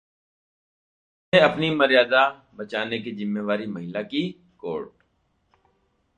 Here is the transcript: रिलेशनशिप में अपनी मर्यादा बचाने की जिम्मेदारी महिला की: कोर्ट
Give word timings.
रिलेशनशिप 0.03 1.33
में 1.33 1.41
अपनी 1.43 1.69
मर्यादा 1.75 2.23
बचाने 2.55 2.99
की 2.99 3.11
जिम्मेदारी 3.11 3.67
महिला 3.67 4.01
की: 4.03 4.27
कोर्ट 4.59 4.89